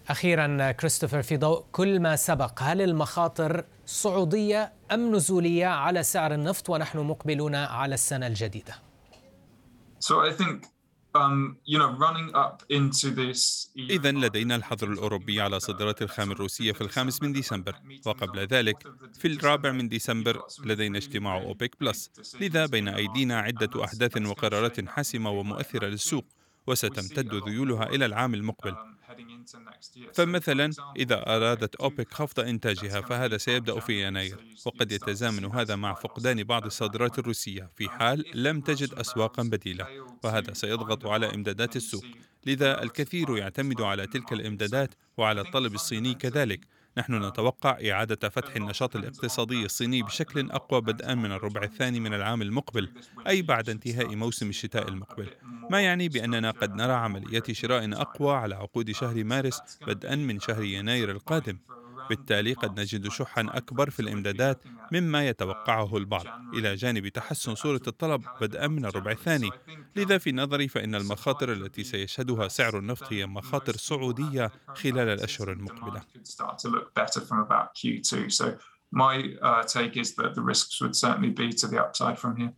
أخيرا 0.10 0.72
كريستوفر 0.72 1.22
في 1.22 1.38
ضوء 1.38 1.66
كل 1.72 2.00
ما 2.00 2.16
سبق 2.16 2.62
هل 2.62 2.82
المخاطر 2.82 3.66
صعودية 3.86 4.74
أم 4.92 5.16
نزولية 5.16 5.68
على 5.68 6.04
سعر 6.04 6.34
النفط 6.34 6.70
ونحن 6.70 6.98
مقبلون 7.00 7.56
على 7.56 7.94
السنة 7.94 8.28
الجديدة؟ 8.28 8.75
So 10.00 10.20
I 10.20 10.32
think 10.32 10.75
إذا 13.90 14.12
لدينا 14.12 14.56
الحظر 14.56 14.92
الأوروبي 14.92 15.42
على 15.42 15.60
صادرات 15.60 16.02
الخام 16.02 16.32
الروسية 16.32 16.72
في 16.72 16.82
الخامس 16.82 17.24
من 17.24 17.34
ديسمبر 17.34 17.76
وقبل 18.06 18.40
ذلك 18.40 18.84
في 19.14 19.28
الرابع 19.28 19.72
من 19.72 19.90
ديسمبر 19.90 20.42
لدينا 20.64 20.98
اجتماع 20.98 21.38
أوبك 21.42 21.80
بلس. 21.82 22.12
لذا 22.42 22.66
بين 22.66 22.88
أيدينا 22.88 23.40
عدة 23.40 23.84
أحداث 23.84 24.18
وقرارات 24.18 24.90
حاسمة 24.90 25.30
ومؤثرة 25.30 25.88
للسوق 25.88 26.26
وستمتد 26.68 27.36
ذيولها 27.36 27.84
إلى 27.84 28.06
العام 28.06 28.34
المقبل. 28.34 28.76
فمثلا 30.14 30.72
إذا 30.98 31.36
أرادت 31.36 31.76
أوبك 31.76 32.14
خفض 32.14 32.40
إنتاجها 32.40 33.02
فهذا 33.02 33.38
سيبدأ 33.38 33.80
في 33.80 34.08
يناير. 34.08 34.38
وقد 34.66 34.92
يتزامن. 34.92 35.46
هذا 35.46 35.76
مع 35.76 35.94
فقدان 35.94 36.44
بعض 36.44 36.66
الصادرات 36.66 37.20
الروسية. 37.20 37.70
في 37.76 37.90
حال 37.90 38.26
لم 38.34 38.62
تجد 38.62 38.94
أسواقا 38.94 39.44
بديلة. 39.44 39.88
وهذا 40.24 40.54
سيضغط 40.54 41.06
على 41.06 41.36
إمدادات 41.36 41.76
السوق. 41.76 42.04
لذا 42.46 42.84
الكثير 42.84 43.38
يعتمد 43.38 43.82
على 43.82 44.08
تلك 44.08 44.34
الإمدادات 44.34 44.94
وعلى 45.18 45.42
الطلب 45.42 45.74
الصيني 45.76 46.14
كذلك. 46.14 46.60
نحن 46.98 47.25
نتوقع 47.25 47.78
إعادة 47.92 48.30
فتح 48.30 48.56
النشاط 48.56 48.96
الاقتصادي 48.96 49.66
الصيني 49.66 50.04
بشكل 50.04 50.52
أقوى 50.52 50.82
بدءا 50.82 51.16
من 51.16 51.32
الربع 51.32 51.64
الثاني 51.64 52.00
من 52.00 52.14
العام 52.14 52.42
المقبل 52.42 52.90
أي 53.28 53.42
بعد 53.42 53.70
انتهاء 53.70 54.16
موسم 54.16 54.50
الشتاء 54.50 54.88
المقبل. 54.88 55.30
ما 55.70 55.82
يعني 55.82 56.10
بأننا 56.10 56.52
قد 56.52 56.75
نرى 56.75 56.94
عمليات 56.94 57.52
شراء 57.52 58.02
أقوى 58.02 58.34
على 58.36 58.56
عقود 58.56 58.92
شهر 58.92 59.24
مارس 59.24 59.62
بدءا 59.88 60.16
من 60.16 60.40
شهر 60.40 60.64
يناير 60.64 61.12
القادم. 61.12 61.58
بالتالي 62.10 62.54
قد 62.54 62.80
نجد 62.80 63.08
شحا 63.10 63.42
أكبر 63.42 63.90
في 63.90 64.00
الإمدادات 64.00 64.64
مما 64.92 65.28
يتوقعه 65.28 65.98
البعض. 65.98 66.26
إلى 66.54 66.76
جانب 66.76 67.08
تحسن 67.08 67.56
صورة 67.56 67.82
الطلب 67.88 68.24
بدءا 68.42 68.68
من 68.68 68.86
الربع 68.86 69.12
الثاني. 69.12 69.50
لذا 69.96 70.18
في 70.18 70.32
نظري 70.32 70.68
فإن 70.68 70.96
المخاطر 70.96 71.54
التي 71.54 71.84
سيشهدها 71.84 72.48
سعر 72.48 72.80
النفط 72.80 73.14
هي 73.14 73.26
مخاطر 73.26 73.74
صعودية 73.74 74.52
خلال 74.76 75.10
الأشهر 75.10 75.52
المقبلة. 75.52 76.02
My 78.92 79.16
uh, 79.42 79.64
take 79.64 79.98
is 79.98 80.16
that 80.16 80.36
the 80.36 80.42
risks 80.42 80.80
would 80.82 80.96
certainly 80.96 81.32
be 81.42 81.52
to 81.62 81.68
the 81.68 81.80
upside 81.86 82.18
from 82.18 82.38
here. 82.38 82.54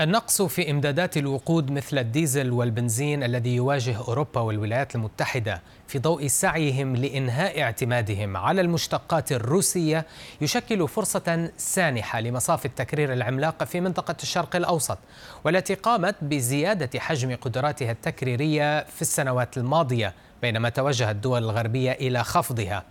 النقص 0.00 0.42
في 0.42 0.70
إمدادات 0.70 1.16
الوقود 1.16 1.70
مثل 1.70 1.98
الديزل 1.98 2.50
والبنزين 2.50 3.22
الذي 3.22 3.54
يواجه 3.54 3.96
أوروبا 3.96 4.40
والولايات 4.40 4.94
المتحدة 4.94 5.62
في 5.88 5.98
ضوء 5.98 6.26
سعيهم 6.26 6.96
لإنهاء 6.96 7.62
اعتمادهم 7.62 8.36
على 8.36 8.60
المشتقات 8.60 9.32
الروسية 9.32 10.06
يشكل 10.40 10.88
فرصة 10.88 11.50
سانحة 11.56 12.20
لمصافي 12.20 12.64
التكرير 12.64 13.12
العملاقه 13.12 13.64
في 13.64 13.80
منطقة 13.80 14.16
الشرق 14.22 14.56
الأوسط 14.56 14.98
والتي 15.44 15.74
قامت 15.74 16.14
بزيادة 16.22 17.00
حجم 17.00 17.36
قدراتها 17.36 17.90
التكريرية 17.90 18.84
في 18.84 19.02
السنوات 19.02 19.58
الماضية 19.58 20.14
بينما 20.42 20.68
توجهت 20.68 21.14
الدول 21.14 21.44
الغربية 21.44 21.92
إلى 21.92 22.24
خفضها. 22.24 22.84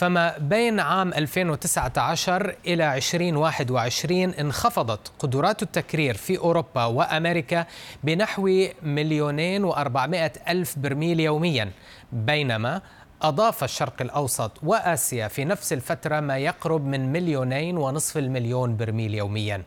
فما 0.00 0.38
بين 0.38 0.80
عام 0.80 1.14
2019 1.14 2.54
إلى 2.66 2.96
2021 2.96 4.22
انخفضت 4.34 5.12
قدرات 5.18 5.62
التكرير 5.62 6.16
في 6.16 6.38
أوروبا 6.38 6.84
وأمريكا 6.84 7.66
بنحو 8.04 8.66
مليونين 8.82 9.64
وأربعمائة 9.64 10.32
ألف 10.48 10.78
برميل 10.78 11.20
يوميا 11.20 11.70
بينما 12.12 12.82
أضاف 13.22 13.64
الشرق 13.64 14.02
الأوسط 14.02 14.52
وآسيا 14.62 15.28
في 15.28 15.44
نفس 15.44 15.72
الفترة 15.72 16.20
ما 16.20 16.38
يقرب 16.38 16.86
من 16.86 17.12
مليونين 17.12 17.76
ونصف 17.76 18.18
المليون 18.18 18.76
برميل 18.76 19.14
يومياً. 19.14 19.62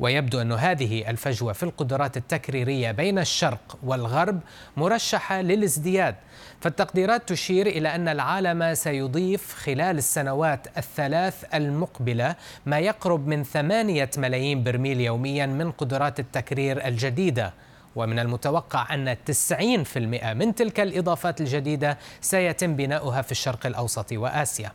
ويبدو 0.00 0.40
أن 0.40 0.52
هذه 0.52 1.10
الفجوة 1.10 1.52
في 1.52 1.62
القدرات 1.62 2.16
التكريرية 2.16 2.90
بين 2.90 3.18
الشرق 3.18 3.78
والغرب 3.82 4.40
مرشحة 4.76 5.40
للازدياد. 5.40 6.14
فالتقديرات 6.60 7.28
تشير 7.28 7.66
إلى 7.66 7.94
أن 7.94 8.08
العالم 8.08 8.74
سيضيف 8.74 9.54
خلال 9.54 9.98
السنوات 9.98 10.66
الثلاث 10.78 11.44
المقبلة 11.54 12.36
ما 12.66 12.78
يقرب 12.78 13.26
من 13.26 13.44
ثمانية 13.44 14.10
ملايين 14.16 14.64
برميل 14.64 15.00
يوميا 15.00 15.46
من 15.46 15.72
قدرات 15.72 16.20
التكرير 16.20 16.86
الجديدة. 16.86 17.52
ومن 17.96 18.18
المتوقع 18.18 18.94
أن 18.94 19.16
90% 19.24 20.34
من 20.34 20.54
تلك 20.54 20.80
الإضافات 20.80 21.40
الجديدة 21.40 21.98
سيتم 22.20 22.76
بناؤها 22.76 23.22
في 23.22 23.32
الشرق 23.32 23.66
الأوسط 23.66 24.12
وآسيا. 24.12 24.72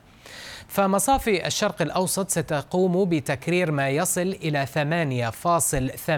فمصافي 0.67 1.47
الشرق 1.47 1.81
الأوسط 1.81 2.29
ستقوم 2.29 3.05
بتكرير 3.09 3.71
ما 3.71 3.89
يصل 3.89 4.21
إلى 4.43 4.65
8.8 4.65 6.09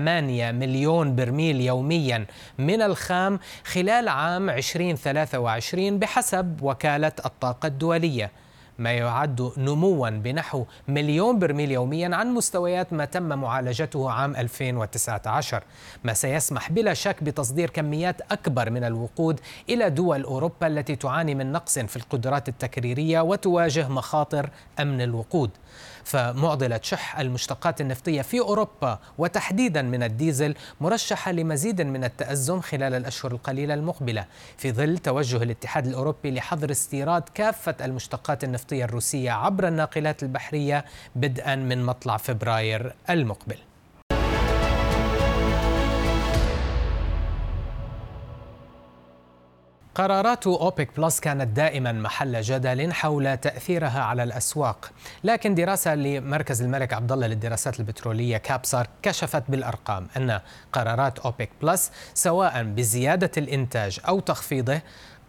مليون 0.56 1.16
برميل 1.16 1.62
يوميا 1.62 2.26
من 2.58 2.82
الخام 2.82 3.40
خلال 3.64 4.08
عام 4.08 4.50
2023 4.50 6.00
بحسب 6.00 6.60
وكالة 6.62 7.12
الطاقة 7.26 7.68
الدولية. 7.68 8.32
ما 8.80 8.92
يعد 8.92 9.52
نموا 9.58 10.10
بنحو 10.10 10.66
مليون 10.88 11.40
برميل 11.40 11.72
يوميا 11.72 12.16
عن 12.16 12.34
مستويات 12.34 12.94
ما 12.94 13.06
تم 13.06 13.24
معالجته 13.24 14.12
عام 14.12 14.36
2019 14.36 15.64
ما 16.04 16.14
سيسمح 16.14 16.72
بلا 16.72 16.94
شك 16.94 17.24
بتصدير 17.24 17.70
كميات 17.70 18.22
أكبر 18.32 18.70
من 18.70 18.84
الوقود 18.84 19.40
إلى 19.70 19.90
دول 19.90 20.24
أوروبا 20.24 20.68
التي 20.68 20.96
تعاني 20.96 21.36
من 21.36 21.52
نقص 21.52 21.80
في 21.80 21.96
القدرات 21.98 22.50
التكريرية 22.50 23.22
وتواجه 23.22 23.88
مخاطر 23.88 24.50
أمن 24.80 25.02
الوقود. 25.02 25.50
فمعضلة 26.04 26.80
شح 26.84 27.20
المشتقات 27.20 27.82
النفطية 27.82 28.22
في 28.22 28.40
أوروبا 28.40 29.00
وتحديدا 29.18 29.82
من 29.82 30.04
الديزل 30.04 30.56
مرشحة 30.82 31.32
لمزيد 31.32 31.82
من 31.82 32.04
التأزم 32.04 32.62
خلال 32.62 32.94
الأشهر 32.94 33.32
القليلة 33.32 33.74
المقبلة. 33.74 34.26
في 34.58 34.72
ظل 34.72 34.98
توجه 34.98 35.44
الاتحاد 35.44 35.88
الأوروبي 35.88 36.32
لحظر 36.32 36.72
استيراد 36.72 37.24
كافة 37.34 37.76
المشتقات 37.82 38.44
النفطية 38.44 38.67
الروسية 38.74 39.32
عبر 39.32 39.68
الناقلات 39.68 40.24
البحرية 40.24 40.86
بدءا 41.16 41.56
من 41.56 41.86
مطلع 41.86 42.18
فبراير 42.18 42.94
المقبل. 43.10 43.58
قرارات 49.98 50.48
أوبك 50.48 50.90
بلس 50.98 51.20
كانت 51.20 51.48
دائما 51.48 51.92
محل 51.92 52.42
جدل 52.42 52.94
حول 52.94 53.38
تأثيرها 53.38 54.02
على 54.02 54.24
الأسواق 54.24 54.92
لكن 55.24 55.56
دراسة 55.56 55.96
لمركز 55.96 56.62
الملك 56.62 56.94
عبد 56.94 57.12
الله 57.12 57.28
للدراسات 57.28 57.80
البترولية 57.80 58.38
كابسارك 58.38 58.88
كشفت 59.04 59.44
بالأرقام 59.50 60.08
أن 60.18 60.40
قرارات 60.74 61.20
أوبك 61.20 61.50
بلس 61.62 61.92
سواء 62.14 62.64
بزيادة 62.64 63.32
الإنتاج 63.38 64.00
أو 64.08 64.20
تخفيضه 64.20 64.80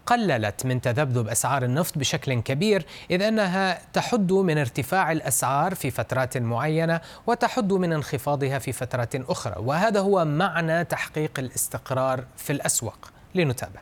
قللت 0.08 0.66
من 0.66 0.80
تذبذب 0.80 1.28
أسعار 1.28 1.64
النفط 1.64 1.98
بشكل 1.98 2.40
كبير 2.40 2.86
إذ 3.10 3.22
أنها 3.22 3.78
تحد 3.92 4.32
من 4.32 4.58
ارتفاع 4.58 5.12
الأسعار 5.12 5.74
في 5.74 5.90
فترات 5.90 6.36
معينة 6.36 7.00
وتحد 7.26 7.72
من 7.72 7.92
انخفاضها 7.92 8.58
في 8.58 8.72
فترات 8.72 9.14
أخرى 9.14 9.54
وهذا 9.58 10.00
هو 10.00 10.24
معنى 10.24 10.84
تحقيق 10.84 11.38
الاستقرار 11.38 12.24
في 12.36 12.52
الأسواق 12.52 13.12
لنتابع 13.34 13.80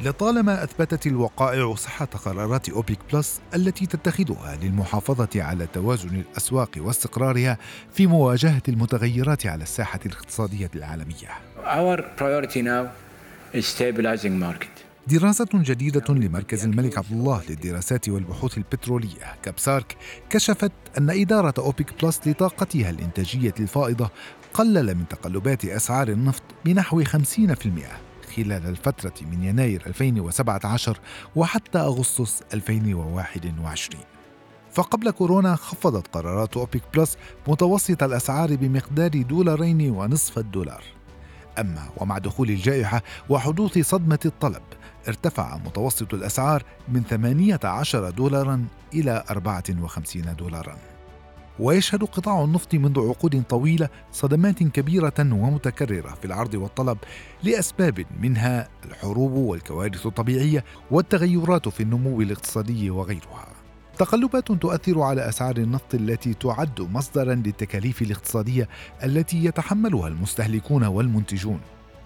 لطالما 0.00 0.64
أثبتت 0.64 1.06
الوقائع 1.06 1.74
صحة 1.74 2.04
قرارات 2.04 2.68
أوبيك 2.68 2.98
بلس 3.12 3.40
التي 3.54 3.86
تتخذها 3.86 4.58
للمحافظة 4.62 5.42
على 5.42 5.66
توازن 5.66 6.08
الأسواق 6.08 6.70
واستقرارها 6.76 7.58
في 7.92 8.06
مواجهة 8.06 8.62
المتغيرات 8.68 9.46
على 9.46 9.62
الساحة 9.62 10.00
الاقتصادية 10.06 10.70
العالمية. 10.74 11.28
Our 11.64 12.00
priority 12.18 12.62
now. 12.62 13.11
دراسة 15.06 15.48
جديدة 15.54 16.14
لمركز 16.14 16.64
الملك 16.64 16.98
عبد 16.98 17.12
الله 17.12 17.42
للدراسات 17.48 18.08
والبحوث 18.08 18.58
البترولية 18.58 19.36
كابسارك 19.42 19.96
كشفت 20.30 20.72
أن 20.98 21.10
إدارة 21.10 21.54
أوبيك 21.58 22.04
بلس 22.04 22.20
لطاقتها 22.26 22.90
الإنتاجية 22.90 23.54
الفائضة 23.60 24.10
قلل 24.54 24.94
من 24.94 25.08
تقلبات 25.08 25.64
أسعار 25.64 26.08
النفط 26.08 26.42
بنحو 26.64 27.04
50% 27.04 27.08
خلال 28.36 28.66
الفترة 28.66 29.14
من 29.30 29.44
يناير 29.44 29.82
2017 29.86 30.98
وحتى 31.36 31.78
أغسطس 31.78 32.42
2021 32.54 34.00
فقبل 34.72 35.10
كورونا 35.10 35.56
خفضت 35.56 36.06
قرارات 36.06 36.56
أوبيك 36.56 36.82
بلس 36.94 37.16
متوسط 37.48 38.02
الأسعار 38.02 38.56
بمقدار 38.56 39.22
دولارين 39.22 39.90
ونصف 39.90 40.38
الدولار. 40.38 40.82
أما 41.58 41.88
ومع 41.96 42.18
دخول 42.18 42.50
الجائحة 42.50 43.02
وحدوث 43.28 43.78
صدمة 43.78 44.18
الطلب 44.26 44.62
ارتفع 45.08 45.56
متوسط 45.56 46.14
الأسعار 46.14 46.62
من 46.88 47.02
18 47.02 48.10
دولارا 48.10 48.64
إلى 48.94 49.24
54 49.30 50.36
دولارا 50.36 50.76
ويشهد 51.58 52.04
قطاع 52.04 52.44
النفط 52.44 52.74
منذ 52.74 53.08
عقود 53.08 53.42
طويلة 53.48 53.88
صدمات 54.12 54.62
كبيرة 54.62 55.14
ومتكررة 55.18 56.14
في 56.14 56.24
العرض 56.24 56.54
والطلب 56.54 56.98
لأسباب 57.42 58.04
منها 58.20 58.68
الحروب 58.84 59.32
والكوارث 59.32 60.06
الطبيعية 60.06 60.64
والتغيرات 60.90 61.68
في 61.68 61.82
النمو 61.82 62.20
الاقتصادي 62.20 62.90
وغيرها. 62.90 63.61
تقلبات 63.98 64.52
تؤثر 64.52 65.00
على 65.00 65.28
أسعار 65.28 65.56
النفط 65.56 65.94
التي 65.94 66.34
تعد 66.34 66.80
مصدرا 66.80 67.34
للتكاليف 67.34 68.02
الاقتصادية 68.02 68.68
التي 69.04 69.44
يتحملها 69.44 70.08
المستهلكون 70.08 70.84
والمنتجون. 70.84 71.60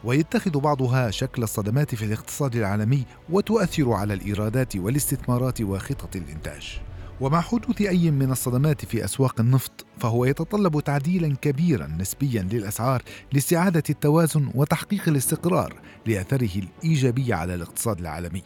ويتخذ 0.05 0.61
بعضها 0.61 1.11
شكل 1.11 1.43
الصدمات 1.43 1.95
في 1.95 2.05
الاقتصاد 2.05 2.57
العالمي 2.57 3.05
وتؤثر 3.31 3.93
على 3.93 4.15
الإيرادات 4.15 4.77
والاستثمارات 4.77 5.61
وخطط 5.61 6.17
الإنتاج. 6.17 6.81
ومع 7.21 7.41
حدوث 7.41 7.83
أي 7.83 8.11
من 8.11 8.31
الصدمات 8.31 8.85
في 8.85 9.05
أسواق 9.05 9.41
النفط 9.41 9.87
فهو 9.99 10.25
يتطلب 10.25 10.81
تعديلا 10.81 11.37
كبيرا 11.43 11.87
نسبيا 11.87 12.43
للأسعار 12.43 13.03
لاستعادة 13.33 13.83
التوازن 13.91 14.51
وتحقيق 14.55 15.09
الاستقرار 15.09 15.75
لأثره 16.07 16.51
الإيجابي 16.57 17.33
على 17.33 17.55
الاقتصاد 17.55 18.01
العالمي 18.01 18.43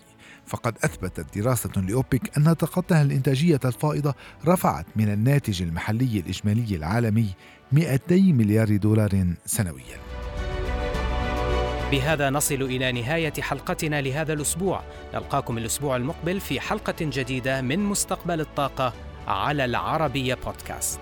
فقد 0.51 0.75
أثبتت 0.85 1.39
دراسة 1.39 1.71
لأوبك 1.77 2.39
أن 2.39 2.53
طاقتها 2.53 3.03
الإنتاجية 3.03 3.61
الفائضة 3.65 4.15
رفعت 4.47 4.87
من 4.97 5.13
الناتج 5.13 5.63
المحلي 5.63 6.21
الإجمالي 6.21 6.77
العالمي 6.77 7.27
200 7.73 8.15
مليار 8.33 8.77
دولار 8.77 9.27
سنوياً. 9.47 9.99
بهذا 11.91 12.31
نصل 12.31 12.63
إلى 12.63 12.93
نهاية 12.93 13.33
حلقتنا 13.41 14.01
لهذا 14.01 14.33
الأسبوع. 14.33 14.83
نلقاكم 15.15 15.59
الأسبوع 15.59 15.97
المقبل 15.97 16.41
في 16.41 16.61
حلقة 16.61 16.95
جديدة 17.01 17.61
من 17.61 17.79
مستقبل 17.79 18.41
الطاقة 18.41 18.93
على 19.27 19.65
العربية 19.65 20.35
بودكاست. 20.35 21.01